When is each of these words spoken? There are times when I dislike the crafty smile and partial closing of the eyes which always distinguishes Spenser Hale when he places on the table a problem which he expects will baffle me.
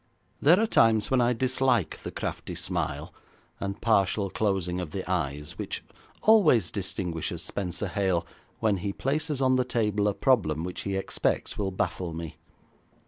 There 0.41 0.59
are 0.59 0.65
times 0.65 1.11
when 1.11 1.21
I 1.21 1.31
dislike 1.33 1.97
the 1.99 2.09
crafty 2.09 2.55
smile 2.55 3.13
and 3.59 3.79
partial 3.79 4.31
closing 4.31 4.81
of 4.81 4.93
the 4.93 5.07
eyes 5.07 5.59
which 5.59 5.83
always 6.23 6.71
distinguishes 6.71 7.43
Spenser 7.43 7.87
Hale 7.87 8.25
when 8.59 8.77
he 8.77 8.93
places 8.93 9.43
on 9.43 9.57
the 9.57 9.63
table 9.63 10.07
a 10.07 10.15
problem 10.15 10.63
which 10.63 10.81
he 10.81 10.95
expects 10.95 11.55
will 11.55 11.69
baffle 11.69 12.15
me. 12.15 12.37